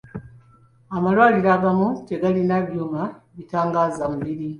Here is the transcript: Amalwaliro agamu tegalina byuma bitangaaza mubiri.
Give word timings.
Amalwaliro 0.95 1.49
agamu 1.57 1.87
tegalina 2.07 2.55
byuma 2.67 3.01
bitangaaza 3.35 4.03
mubiri. 4.13 4.47